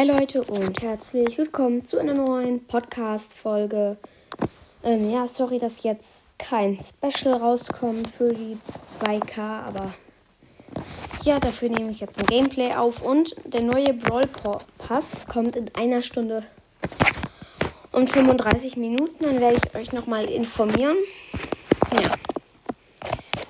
[0.00, 3.98] Hi Leute und herzlich willkommen zu einer neuen Podcast-Folge.
[4.82, 9.92] Ähm, ja, sorry, dass jetzt kein Special rauskommt für die 2K, aber
[11.22, 14.26] ja, dafür nehme ich jetzt ein Gameplay auf und der neue Brawl
[14.78, 16.46] Pass kommt in einer Stunde
[17.92, 19.22] und 35 Minuten.
[19.22, 20.96] Dann werde ich euch nochmal informieren.
[21.92, 22.14] Ja.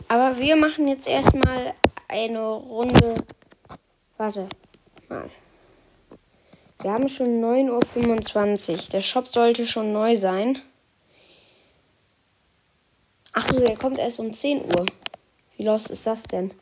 [0.09, 1.75] Aber wir machen jetzt erstmal
[2.09, 3.23] eine Runde.
[4.19, 4.48] Warte
[5.09, 5.30] mal.
[6.83, 8.79] Wir haben schon 9.25 Uhr.
[8.93, 10.63] Der Shop sollte schon neu sein.
[13.35, 14.87] Ach so, der kommt erst um 10 Uhr.
[15.57, 16.53] Wie los ist das denn?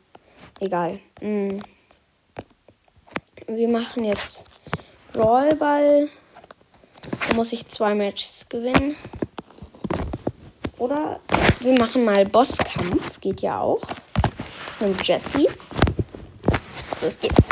[0.59, 0.99] Egal.
[1.21, 1.61] Hm.
[3.47, 4.43] Wir machen jetzt
[5.15, 6.09] Rollball.
[7.27, 8.97] Da muss ich zwei Matches gewinnen.
[10.77, 11.21] Oder
[11.61, 13.21] wir machen mal Bosskampf.
[13.21, 13.81] Geht ja auch.
[14.73, 15.47] Ich nehme Jesse.
[17.01, 17.49] Los geht's.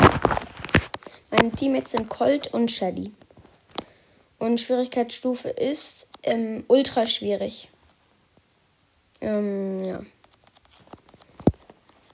[1.48, 3.10] Meine Teammates sind Colt und Shelly.
[4.38, 7.70] Und Schwierigkeitsstufe ist ähm, ultra schwierig.
[9.22, 10.00] Ähm, ja.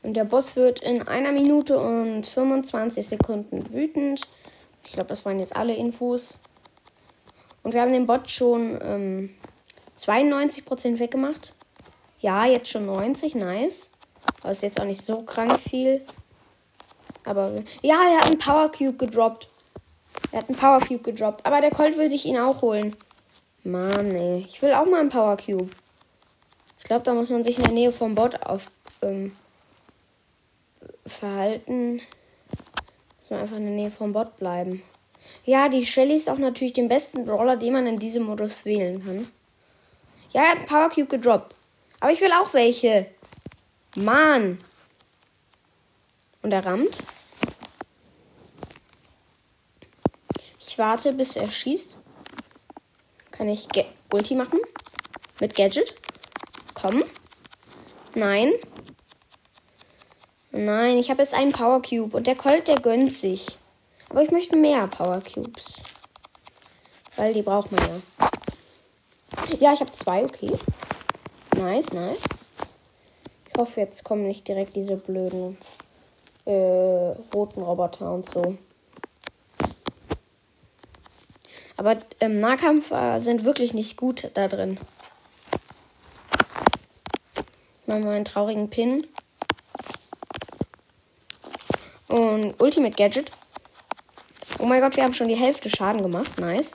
[0.04, 4.20] Und der Boss wird in einer Minute und 25 Sekunden wütend.
[4.86, 6.40] Ich glaube, das waren jetzt alle Infos.
[7.64, 9.34] Und wir haben den Bot schon ähm,
[9.98, 11.54] 92% weggemacht.
[12.20, 13.90] Ja, jetzt schon 90, nice.
[14.42, 16.02] Aber ist jetzt auch nicht so krank viel.
[17.24, 19.48] Aber ja, er hat einen Power Cube gedroppt.
[20.32, 21.44] Er hat einen Power Cube gedroppt.
[21.44, 22.94] Aber der Colt will sich ihn auch holen.
[23.64, 24.44] Mann, ey.
[24.46, 25.70] Ich will auch mal einen Power Cube.
[26.78, 28.66] Ich glaube, da muss man sich in der Nähe vom Bot auf
[29.02, 29.32] ähm,
[31.06, 32.02] verhalten.
[33.20, 34.82] Muss man einfach in der Nähe vom Bot bleiben.
[35.44, 39.02] Ja, die Shelly ist auch natürlich den besten Brawler, den man in diesem Modus wählen
[39.02, 39.28] kann.
[40.32, 41.54] Ja, er hat einen Power Cube gedroppt.
[42.00, 43.06] Aber ich will auch welche.
[43.96, 44.58] Mann.
[46.44, 46.98] Und er rammt.
[50.60, 51.96] Ich warte, bis er schießt.
[53.30, 54.60] Kann ich Ge Ulti machen?
[55.40, 55.94] Mit Gadget?
[56.74, 57.02] Komm.
[58.14, 58.52] Nein.
[60.52, 63.56] Nein, ich habe jetzt einen Power Cube und der Colt, der gönnt sich.
[64.10, 65.82] Aber ich möchte mehr Power Cubes.
[67.16, 68.30] Weil die braucht man ja.
[69.60, 70.52] Ja, ich habe zwei, okay.
[71.56, 72.24] Nice, nice.
[73.48, 75.56] Ich hoffe, jetzt kommen nicht direkt diese blöden
[76.44, 78.56] äh, roten Roboter und so.
[81.76, 84.78] Aber ähm, Nahkämpfer sind wirklich nicht gut da drin.
[87.86, 89.06] Machen wir einen traurigen Pin.
[92.08, 93.30] Und Ultimate Gadget.
[94.58, 96.38] Oh mein Gott, wir haben schon die Hälfte Schaden gemacht.
[96.38, 96.72] Nice.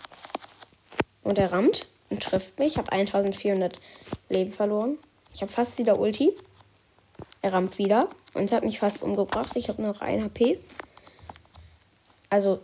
[1.23, 2.73] Und er rammt und trifft mich.
[2.73, 3.79] Ich habe 1400
[4.29, 4.97] Leben verloren.
[5.33, 6.35] Ich habe fast wieder Ulti.
[7.41, 9.55] Er rammt wieder und hat mich fast umgebracht.
[9.55, 10.59] Ich habe noch 1 HP.
[12.29, 12.59] Also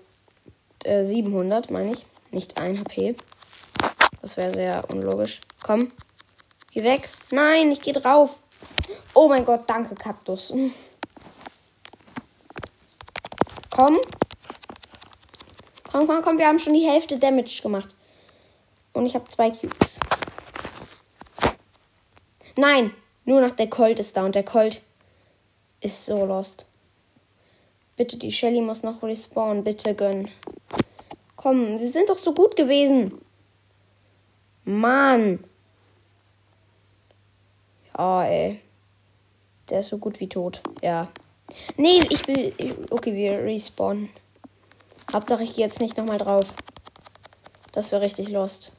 [0.84, 2.06] äh, 700, meine ich.
[2.32, 3.16] Nicht 1 HP.
[4.22, 5.40] Das wäre sehr unlogisch.
[5.64, 5.92] Komm.
[6.72, 7.08] Geh weg.
[7.32, 8.40] Nein, ich geh drauf.
[9.14, 10.54] Oh mein Gott, danke, Kaktus.
[13.70, 14.00] Komm.
[15.92, 16.38] Komm, komm, komm.
[16.38, 17.96] Wir haben schon die Hälfte Damage gemacht.
[18.94, 20.00] Und ich habe zwei Cubes.
[22.58, 22.92] Nein,
[23.26, 24.82] nur noch der Colt ist da und der Colt
[25.82, 26.66] ist so lost.
[27.98, 29.64] Bitte, die Shelly muss noch respawnen.
[29.64, 30.30] Bitte gönn.
[31.36, 33.20] Komm, sie sind doch so gut gewesen.
[34.66, 35.44] Mann.
[37.98, 38.60] Ja, ey.
[39.70, 40.62] Der ist so gut wie tot.
[40.82, 41.10] Ja.
[41.78, 42.54] Nee, ich will.
[42.90, 44.10] Okay, wir respawnen.
[45.14, 46.54] Hauptsache, ich gehe jetzt nicht nochmal drauf.
[47.72, 48.75] Das wäre richtig lost.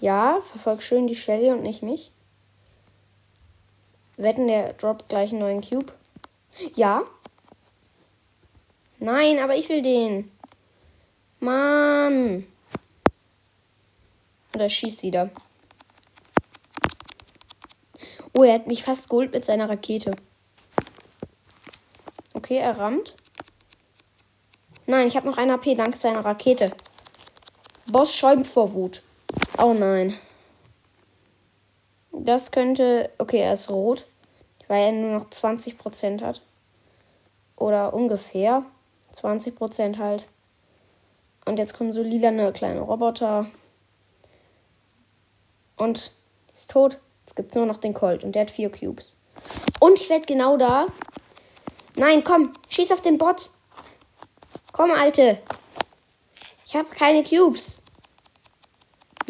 [0.00, 2.10] Ja, verfolg schön die Shelly und nicht mich.
[4.16, 5.92] Wetten, der droppt gleich einen neuen Cube.
[6.74, 7.04] Ja.
[8.98, 10.30] Nein, aber ich will den.
[11.38, 12.46] Mann.
[14.52, 15.30] Und er schießt wieder.
[18.34, 20.12] Oh, er hat mich fast geholt mit seiner Rakete.
[22.34, 23.16] Okay, er rammt.
[24.86, 26.72] Nein, ich habe noch ein AP dank seiner Rakete.
[27.86, 29.02] Boss schäumt vor Wut.
[29.62, 30.16] Oh nein.
[32.12, 33.10] Das könnte.
[33.18, 34.06] Okay, er ist rot.
[34.68, 36.40] Weil er nur noch 20% hat.
[37.56, 38.64] Oder ungefähr
[39.14, 40.24] 20% halt.
[41.44, 43.46] Und jetzt kommen so lilane kleine Roboter.
[45.76, 46.12] Und
[46.52, 46.98] ist tot.
[47.26, 48.24] Jetzt gibt es nur noch den Colt.
[48.24, 49.14] Und der hat vier Cubes.
[49.78, 50.86] Und ich werde genau da.
[51.96, 52.54] Nein, komm.
[52.70, 53.50] Schieß auf den Bot.
[54.72, 55.38] Komm, Alte.
[56.64, 57.82] Ich habe keine Cubes.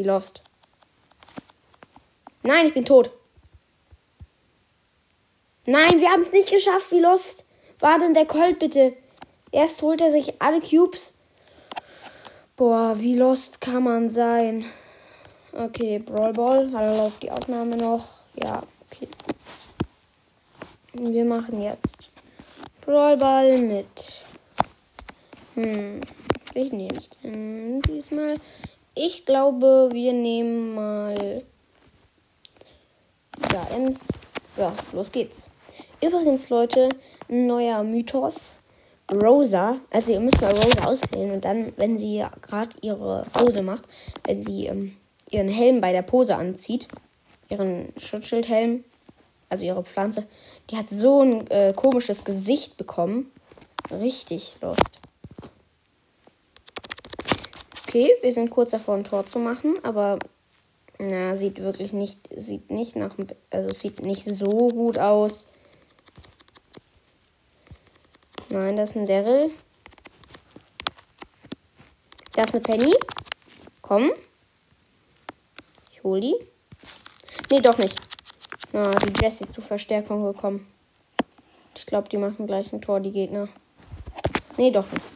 [0.00, 0.42] Wie lost.
[2.42, 3.10] Nein, ich bin tot.
[5.66, 6.90] Nein, wir haben es nicht geschafft.
[6.90, 7.44] Wie lost
[7.80, 8.94] war denn der Colt bitte?
[9.52, 11.12] Erst holt er sich alle Cubes.
[12.56, 14.64] Boah, wie lost kann man sein?
[15.52, 16.70] Okay, Brawl Ball.
[16.72, 18.08] Hallo, läuft die Aufnahme noch?
[18.42, 19.06] Ja, okay.
[20.94, 22.08] Wir machen jetzt
[22.80, 24.24] Brawl Ball mit.
[25.56, 26.00] Hm,
[26.54, 28.36] ich nehme es diesmal.
[28.94, 31.42] Ich glaube, wir nehmen mal.
[33.52, 34.08] Ja, Ems.
[34.56, 35.48] So, los geht's.
[36.02, 36.88] Übrigens, Leute,
[37.28, 38.60] ein neuer Mythos.
[39.12, 43.84] Rosa, also ihr müsst mal Rosa auswählen und dann, wenn sie gerade ihre Pose macht,
[44.24, 44.96] wenn sie ähm,
[45.30, 46.86] ihren Helm bei der Pose anzieht,
[47.48, 48.84] ihren Schutzschildhelm,
[49.48, 50.26] also ihre Pflanze,
[50.70, 53.32] die hat so ein äh, komisches Gesicht bekommen.
[53.90, 55.00] Richtig lost.
[57.90, 60.20] Okay, wir sind kurz davor, ein Tor zu machen, aber
[61.00, 63.16] na, sieht wirklich nicht, sieht nicht nach,
[63.50, 65.48] also sieht nicht so gut aus.
[68.48, 69.50] Nein, das ist ein Daryl.
[72.34, 72.94] Da ist eine Penny.
[73.82, 74.12] Komm.
[75.90, 76.36] Ich hol die.
[77.50, 78.00] Nee, doch nicht.
[78.72, 80.64] Na, die Jessie ist zur Verstärkung gekommen.
[81.74, 83.48] Ich glaube, die machen gleich ein Tor, die Gegner.
[84.56, 85.09] Nee, doch nicht.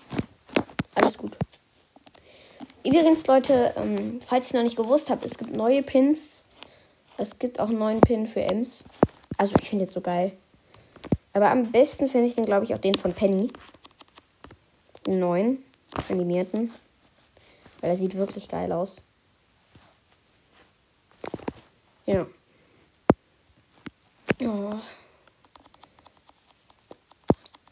[2.84, 6.44] Übrigens, Leute, ähm, falls ihr noch nicht gewusst habt, es gibt neue Pins.
[7.16, 8.84] Es gibt auch einen neuen Pin für Ems.
[9.38, 10.32] Also, ich finde jetzt so geil.
[11.32, 13.50] Aber am besten finde ich den, glaube ich, auch den von Penny.
[15.06, 15.64] Den neuen,
[16.10, 16.70] animierten.
[17.80, 19.02] Weil er sieht wirklich geil aus.
[22.06, 22.26] Ja.
[24.42, 24.74] Oh.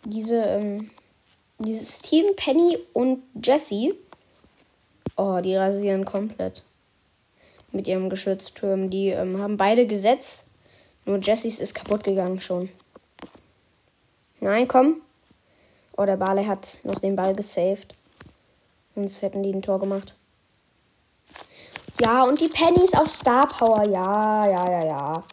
[0.04, 0.90] Diese, ähm,
[1.58, 3.94] dieses Team Penny und Jessie.
[5.16, 6.64] Oh, die rasieren komplett.
[7.70, 8.90] Mit ihrem Geschützturm.
[8.90, 10.46] Die ähm, haben beide gesetzt.
[11.04, 12.68] Nur Jessies ist kaputt gegangen schon.
[14.40, 15.00] Nein, komm.
[15.96, 17.94] Oh, der Bale hat noch den Ball gesaved.
[18.94, 20.14] Sonst hätten die ein Tor gemacht.
[22.00, 23.86] Ja, und die Pennies auf Star Power.
[23.88, 25.24] Ja, ja, ja, ja.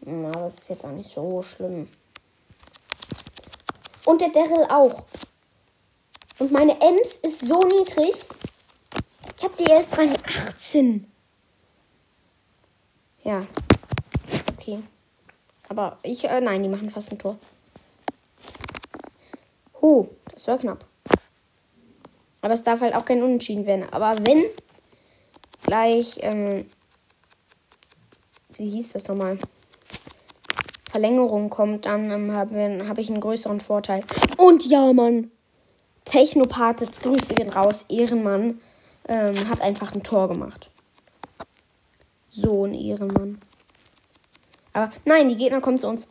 [0.00, 1.88] Na, das ist jetzt auch nicht so schlimm.
[4.04, 5.04] Und der Daryl auch.
[6.38, 8.14] Und meine Ems ist so niedrig.
[9.38, 11.10] Ich habe die erst Rang 18.
[13.24, 13.46] Ja.
[14.52, 14.82] Okay.
[15.68, 17.38] Aber ich, äh, nein, die machen fast ein Tor.
[19.80, 20.84] Huh, das war knapp.
[22.40, 23.86] Aber es darf halt auch kein Unentschieden werden.
[23.90, 24.44] Aber wenn
[25.64, 26.66] gleich, ähm,
[28.56, 29.38] wie hieß das nochmal?
[30.90, 34.04] Verlängerung kommt, dann ähm, habe ich einen größeren Vorteil.
[34.38, 35.30] Und ja, Mann.
[36.06, 37.84] Technopath, Grüße gehen raus.
[37.88, 38.60] Ehrenmann
[39.08, 40.70] ähm, hat einfach ein Tor gemacht.
[42.30, 43.42] So ein Ehrenmann.
[44.72, 46.08] Aber nein, die Gegner kommen zu uns.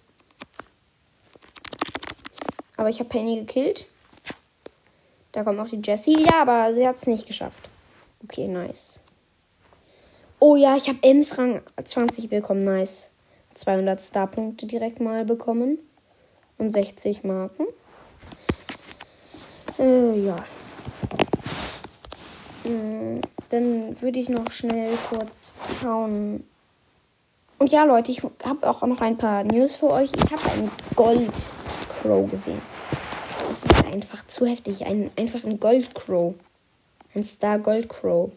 [2.77, 3.87] Aber ich habe Penny gekillt.
[5.31, 6.23] Da kommt noch die Jessie.
[6.23, 7.69] Ja, aber sie hat es nicht geschafft.
[8.23, 8.99] Okay, nice.
[10.39, 12.63] Oh ja, ich habe Ems Rang 20 bekommen.
[12.63, 13.11] Nice.
[13.53, 15.77] 200 Star-Punkte direkt mal bekommen.
[16.57, 17.65] Und 60 Marken.
[19.79, 20.35] Äh, ja.
[22.63, 25.47] Hm, dann würde ich noch schnell kurz
[25.81, 26.43] schauen,
[27.57, 30.11] und ja, Leute, ich habe auch noch ein paar News für euch.
[30.13, 31.31] Ich habe einen Gold
[32.01, 32.61] Crow gesehen.
[33.47, 34.85] Das ist einfach zu heftig.
[34.85, 36.35] Ein, einfach ein Gold Crow.
[37.13, 38.31] Ein Star Gold Crow.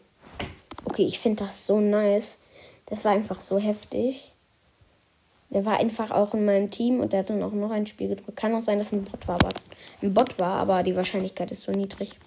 [0.85, 2.39] Okay, ich finde das so nice.
[2.87, 4.33] Das war einfach so heftig.
[5.51, 8.09] Der war einfach auch in meinem Team und der hat dann auch noch ein Spiel
[8.09, 8.37] gedrückt.
[8.37, 9.49] Kann auch sein, dass ein Bot war, aber
[10.03, 12.19] ein Bot war, aber die Wahrscheinlichkeit ist so niedrig,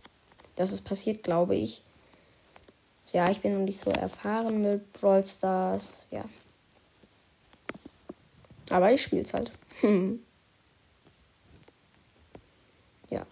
[0.56, 1.84] dass es passiert, glaube ich.
[3.13, 6.08] Ja, ich bin noch nicht so erfahren mit Brawl Stars.
[6.12, 6.24] Ja.
[8.70, 9.51] Aber ich spiele es halt.
[9.82, 10.20] Hm.
[13.10, 13.25] Ja.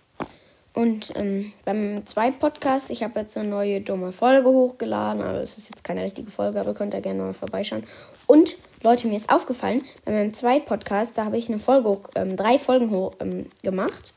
[0.73, 5.21] Und ähm, beim zweiten Podcast, ich habe jetzt eine neue dumme Folge hochgeladen.
[5.21, 7.85] Also es ist jetzt keine richtige Folge, aber könnt ihr gerne mal vorbeischauen.
[8.27, 12.37] Und Leute, mir ist aufgefallen, bei meinem zweiten Podcast, da habe ich eine Folge, ähm,
[12.37, 14.13] drei Folgen hoch, ähm, gemacht.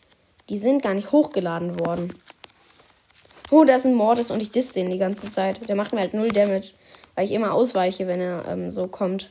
[0.50, 2.14] Die sind gar nicht hochgeladen worden.
[3.50, 5.68] Oh, da ist ein Mordes und ich diss den die ganze Zeit.
[5.68, 6.74] Der macht mir halt null Damage,
[7.16, 9.30] weil ich immer ausweiche, wenn er ähm, so kommt.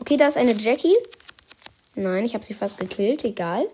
[0.00, 0.96] Okay, da ist eine Jackie.
[1.96, 3.24] Nein, ich habe sie fast gekillt.
[3.24, 3.66] Egal.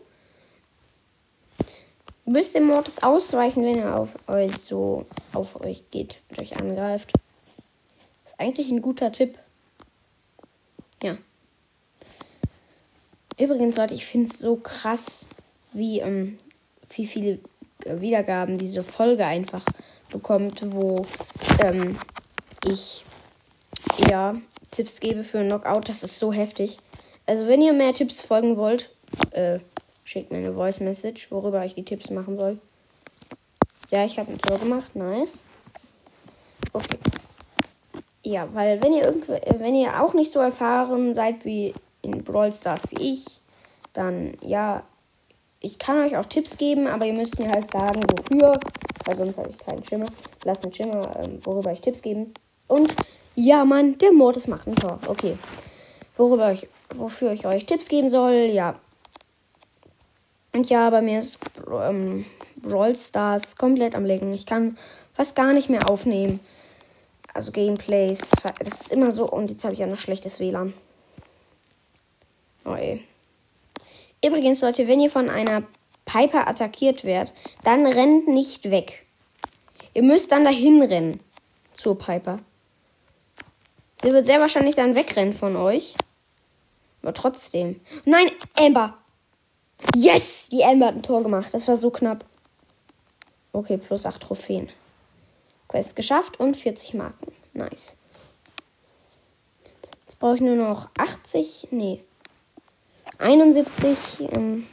[2.25, 7.13] Müsst dem Mortis ausweichen, wenn er auf euch so auf euch geht und euch angreift.
[8.33, 9.39] Ist eigentlich ein guter Tipp.
[11.03, 11.19] Ja.
[13.39, 15.29] Übrigens, Leute, ich finde es so krass,
[15.73, 16.39] wie, ähm,
[16.89, 17.41] wie viele
[17.85, 19.63] Wiedergaben diese Folge einfach
[20.11, 21.05] bekommt, wo
[21.59, 21.99] ähm,
[22.65, 23.05] ich
[24.09, 24.37] ja
[24.71, 26.79] Tipps gebe für einen Knockout, das ist so heftig.
[27.27, 28.89] Also, wenn ihr mehr Tipps folgen wollt,
[29.33, 29.59] äh,
[30.05, 32.59] schickt mir eine Voice Message, worüber ich die Tipps machen soll.
[33.91, 34.97] Ja, ich habe ein Tor gemacht.
[34.97, 35.43] Nice.
[36.73, 36.99] Okay.
[38.25, 42.53] Ja, weil wenn ihr irgendwie, wenn ihr auch nicht so erfahren seid wie in Brawl
[42.53, 43.25] Stars wie ich,
[43.93, 44.85] dann ja,
[45.61, 48.59] ich kann euch auch Tipps geben, aber ihr müsst mir halt sagen, wofür,
[49.07, 50.07] weil sonst habe ich keinen Schimmer.
[50.45, 52.35] Lasst einen Schimmer, ähm, worüber ich Tipps geben.
[52.69, 52.95] Und
[53.35, 54.99] ja, Mann, der Mortis macht ein Tor.
[55.07, 55.37] Okay.
[56.17, 58.79] Worüber ich, wofür ich euch Tipps geben soll, ja.
[60.53, 61.39] Und ja, bei mir ist
[61.81, 62.27] ähm,
[62.57, 64.35] Brawl Stars komplett am Legen.
[64.35, 64.77] Ich kann
[65.15, 66.41] fast gar nicht mehr aufnehmen.
[67.35, 68.31] Also Gameplays.
[68.59, 69.29] Das ist immer so.
[69.29, 70.75] Und jetzt habe ich ja noch schlechtes WLAN.
[72.65, 73.07] Oh ey.
[74.25, 75.65] Übrigens, Leute, wenn ihr von einer
[76.05, 77.33] Piper attackiert werdet,
[77.65, 79.05] dann rennt nicht weg.
[79.95, 81.21] Ihr müsst dann dahin rennen.
[81.73, 82.39] Zur Piper.
[84.03, 85.95] Sie wird sehr wahrscheinlich dann wegrennen von euch.
[87.03, 87.81] Aber trotzdem.
[88.05, 88.99] Nein, Amber.
[89.97, 90.49] Yes!
[90.51, 91.53] Die Amber hat ein Tor gemacht.
[91.53, 92.25] Das war so knapp.
[93.53, 94.69] Okay, plus 8 Trophäen.
[95.73, 97.33] Quest geschafft und 40 Marken.
[97.55, 97.97] Nice.
[100.05, 101.69] Jetzt brauche ich nur noch 80.
[101.71, 102.01] Nee.
[103.19, 104.67] 71 ähm,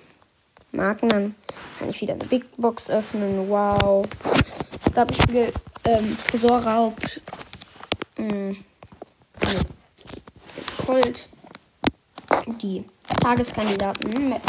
[0.73, 1.07] Marken.
[1.07, 1.35] Dann
[1.77, 3.49] kann ich wieder eine Big Box öffnen.
[3.49, 4.05] Wow.
[4.85, 5.53] Ich glaube, ich spiele
[5.85, 6.97] ähm, Tresorraub.
[8.17, 8.57] Ähm,
[10.85, 11.29] Colt.
[12.61, 12.83] Die
[13.21, 14.41] Tageskandidaten-Map.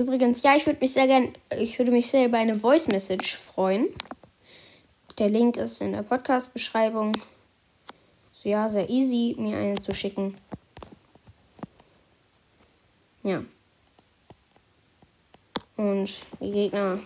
[0.00, 3.36] Übrigens, ja, ich würde mich sehr gern, ich würde mich sehr über eine Voice Message
[3.36, 3.88] freuen.
[5.18, 7.12] Der Link ist in der Podcast-Beschreibung.
[8.32, 10.36] So ja, sehr easy, mir eine zu schicken.
[13.24, 13.42] Ja.
[15.76, 17.00] Und die Gegner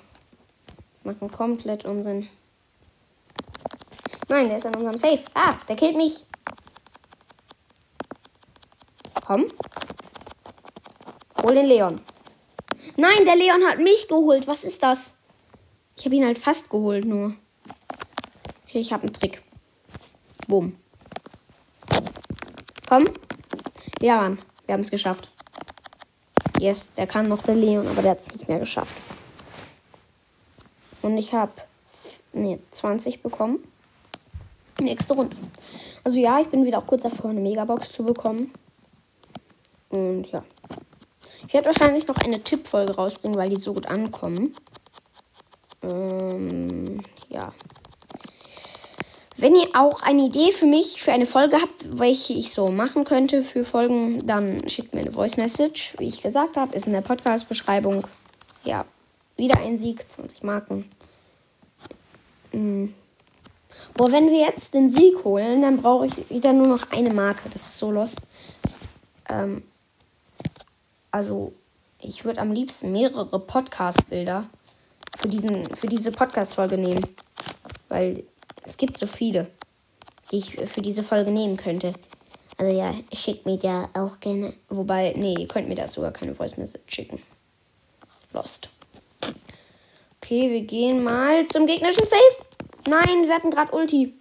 [1.03, 2.29] machen komplett Unsinn.
[4.29, 5.25] Nein, der ist an unserem Safe.
[5.35, 6.25] Ah, der killt mich.
[9.27, 9.47] Komm.
[11.43, 12.01] Hol den Leon.
[12.97, 14.47] Nein, der Leon hat mich geholt.
[14.47, 15.15] Was ist das?
[15.97, 17.35] Ich habe ihn halt fast geholt nur.
[18.67, 19.43] Okay, ich habe einen Trick.
[20.47, 20.77] Bumm.
[22.89, 23.05] Komm.
[24.01, 24.39] Ja, Mann.
[24.67, 25.31] Wir haben es geschafft.
[26.59, 28.95] Yes, der kann noch der Leon, aber der hat es nicht mehr geschafft.
[31.03, 31.53] Und ich habe
[32.33, 33.59] nee, 20 bekommen.
[34.81, 35.37] Nächste Runde.
[36.03, 38.53] Also ja, ich bin wieder auch kurz davor, eine Megabox zu bekommen.
[39.91, 40.45] Und ja.
[41.55, 44.57] Ich werde wahrscheinlich noch eine Tippfolge rausbringen, weil die so gut ankommen.
[45.85, 47.53] Ähm, ja.
[49.37, 53.05] Wenn ihr auch eine Idee für mich, für eine Folge habt, welche ich so machen
[53.05, 55.95] könnte für Folgen, dann schickt mir eine Voice Message.
[55.99, 58.05] Wie ich gesagt habe, ist in der Podcast-Beschreibung.
[58.65, 58.85] Ja,
[59.37, 60.91] wieder ein Sieg, 20 Marken.
[62.51, 62.95] Mhm.
[63.97, 67.49] Boah, wenn wir jetzt den Sieg holen, dann brauche ich wieder nur noch eine Marke.
[67.49, 68.17] Das ist so lost.
[69.29, 69.63] Ähm,
[71.15, 71.53] also
[72.01, 74.49] ich würde am liebsten mehrere Podcast-Bilder
[75.17, 75.29] für,
[75.77, 77.07] für diese Podcast-Folge nehmen.
[77.89, 78.25] Weil
[78.65, 79.47] es gibt so viele,
[80.33, 81.93] die ich für diese Folge nehmen könnte.
[82.59, 84.55] Also ja, schickt mir ja auch gerne.
[84.69, 87.23] Wobei, nee, ihr könnt mir dazu gar keine Voice Message schicken.
[88.33, 88.69] Lost.
[90.21, 92.45] Okay, wir gehen mal zum gegnerischen Safe.
[92.89, 94.15] Nein, wir hatten gerade Ulti.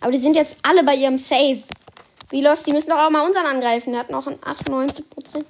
[0.00, 1.62] Aber die sind jetzt alle bei ihrem Safe.
[2.30, 3.92] Wie lost, die müssen doch auch mal unseren angreifen.
[3.92, 5.44] Der hat noch ein 98%.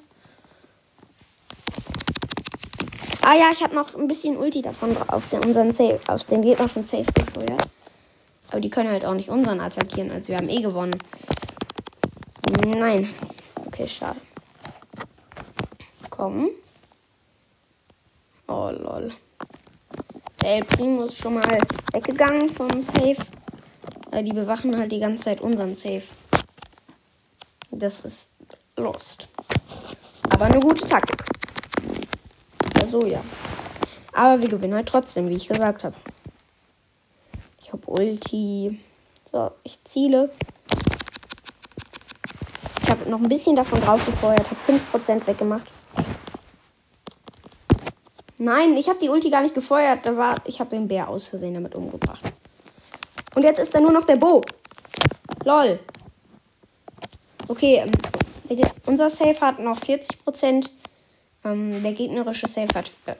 [3.20, 6.42] Ah ja, ich habe noch ein bisschen Ulti davon auf den, unseren Safe, auf den
[6.42, 7.68] Gegner schon safe gefeuert.
[8.48, 10.96] Aber die können halt auch nicht unseren attackieren, also wir haben eh gewonnen.
[12.74, 13.08] Nein.
[13.66, 14.20] Okay, schade.
[16.08, 16.50] Komm.
[18.46, 19.12] Oh lol.
[20.40, 21.58] Der El Primo ist schon mal
[21.92, 23.16] weggegangen vom Safe.
[24.10, 26.02] Äh, die bewachen halt die ganze Zeit unseren Safe.
[27.70, 28.30] Das ist
[28.76, 29.28] lost.
[30.30, 31.24] Aber eine gute Taktik
[32.88, 33.22] so, ja.
[34.12, 35.94] Aber wir gewinnen halt trotzdem, wie ich gesagt habe.
[37.60, 38.80] Ich habe Ulti.
[39.24, 40.30] So, ich ziele.
[42.82, 45.66] Ich habe noch ein bisschen davon drauf gefeuert, habe 5% weggemacht.
[48.38, 50.06] Nein, ich habe die Ulti gar nicht gefeuert.
[50.06, 52.22] Da war, ich habe den Bär aus Versehen damit umgebracht.
[53.34, 54.42] Und jetzt ist da nur noch der Bo.
[55.44, 55.78] Lol.
[57.48, 60.70] Okay, ähm, unser Safe hat noch 40%.
[61.48, 63.14] Ähm, der gegnerische Safe hat äh,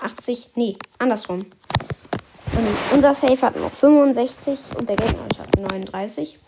[0.00, 1.40] 80, nee, andersrum.
[1.40, 6.38] Und unser Safe hat noch 65 und der gegnerische hat 39,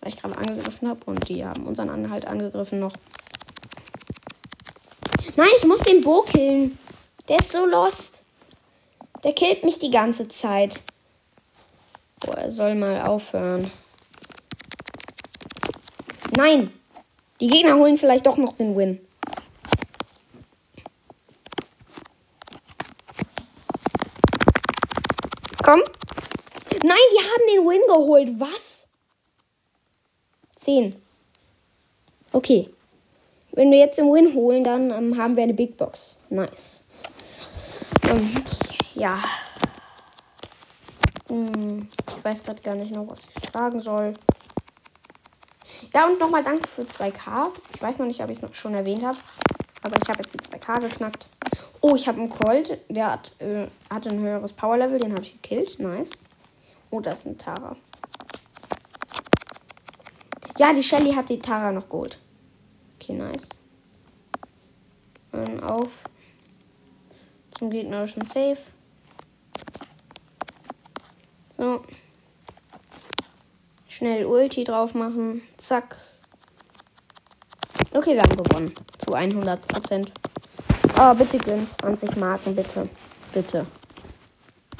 [0.00, 2.94] weil ich gerade angegriffen habe und die haben unseren Anhalt angegriffen noch.
[5.36, 6.78] Nein, ich muss den Bo killen.
[7.28, 8.22] Der ist so lost.
[9.22, 10.82] Der killt mich die ganze Zeit.
[12.20, 13.70] Boah, er soll mal aufhören.
[16.36, 16.72] Nein!
[17.40, 19.00] Die Gegner holen vielleicht doch noch den Win.
[25.74, 25.82] Komm.
[26.84, 28.28] Nein, die haben den Win geholt.
[28.38, 28.86] Was?
[30.56, 30.94] 10.
[32.30, 32.70] Okay.
[33.50, 36.20] Wenn wir jetzt den Win holen, dann ähm, haben wir eine Big Box.
[36.30, 36.82] Nice.
[38.08, 38.36] Ähm,
[38.94, 39.18] ja.
[41.28, 44.14] Hm, ich weiß gerade gar nicht noch, was ich fragen soll.
[45.92, 47.50] Ja, und nochmal danke für 2K.
[47.74, 49.18] Ich weiß noch nicht, ob ich es schon erwähnt habe.
[49.84, 51.26] Aber ich habe jetzt die 2K geknackt.
[51.82, 52.78] Oh, ich habe einen Colt.
[52.88, 54.98] Der hat, äh, hatte ein höheres Power-Level.
[54.98, 55.78] Den habe ich gekillt.
[55.78, 56.24] Nice.
[56.90, 57.76] Oh, das ist ein Tara.
[60.56, 62.18] Ja, die Shelly hat die Tara noch geholt.
[62.98, 63.50] Okay, nice.
[65.32, 66.04] Dann auf
[67.50, 68.56] zum gegnerischen Safe.
[71.58, 71.84] So.
[73.86, 75.42] Schnell Ulti drauf machen.
[75.58, 75.96] Zack.
[77.96, 78.74] Okay, wir haben gewonnen.
[78.98, 80.10] Zu 100 Prozent.
[80.98, 82.88] Oh, bitte gönn 20 Marken, bitte.
[83.32, 83.64] Bitte.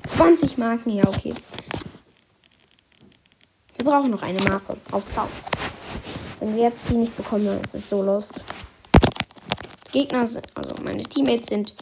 [0.09, 1.33] 20 Marken, ja, okay.
[3.77, 5.31] Wir brauchen noch eine Marke auf Pause.
[6.41, 8.33] Wenn wir jetzt die nicht bekommen, dann ist es so lost.
[9.93, 11.73] Gegner sind, also meine Teammates sind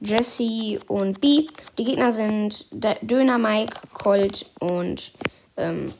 [0.00, 1.48] Jesse und B.
[1.78, 2.64] Die Gegner sind
[3.02, 5.10] Döner Mike, Colt und
[5.56, 5.92] ähm,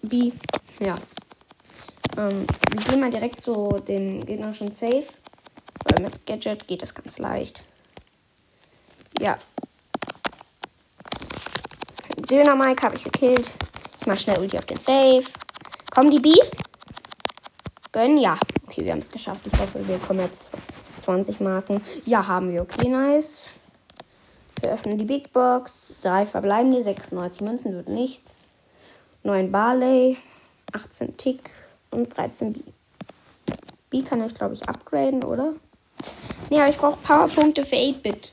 [0.00, 0.32] B.
[0.80, 0.96] Ja.
[2.18, 5.04] Ähm, wir gehen mal direkt zu dem gegnerischen Safe.
[5.84, 7.64] Weil mit Gadget geht das ganz leicht.
[9.20, 9.38] Ja.
[12.28, 13.52] Döner Mike habe ich gekillt.
[14.00, 15.22] Ich mach schnell Ulti auf den Safe.
[15.92, 16.34] Kommen die B?
[17.92, 18.18] Gönnen?
[18.18, 18.36] Ja.
[18.66, 19.42] Okay, wir haben es geschafft.
[19.46, 20.50] Ich hoffe, wir kommen jetzt
[21.00, 21.82] 20 Marken.
[22.04, 22.62] Ja, haben wir.
[22.62, 23.48] Okay, nice.
[24.60, 25.94] Wir öffnen die Big Box.
[26.02, 28.48] Drei verbleibende, 96 Münzen wird nichts.
[29.22, 30.16] 9 Barley,
[30.72, 31.50] 18 Tick
[31.90, 32.60] und 13 B.
[33.90, 35.54] B kann ich, glaube ich, upgraden, oder?
[36.50, 38.32] Nee, aber ich brauche Powerpunkte für 8-Bit.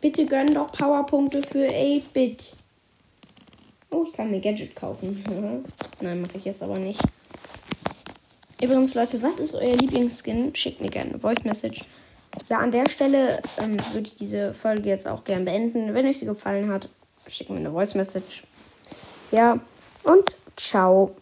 [0.00, 2.56] Bitte gönn doch Powerpunkte für 8-Bit.
[3.90, 5.22] Oh, ich kann mir Gadget kaufen.
[6.00, 7.00] Nein, mache ich jetzt aber nicht.
[8.60, 10.54] Übrigens, Leute, was ist euer Lieblingsskin?
[10.54, 11.82] Schickt mir gerne eine Voice Message.
[12.48, 15.94] Ja, an der Stelle ähm, würde ich diese Folge jetzt auch gerne beenden.
[15.94, 16.88] Wenn euch sie gefallen hat,
[17.26, 18.44] schickt mir eine Voice Message.
[19.30, 19.58] Ja,
[20.04, 21.14] und ciao.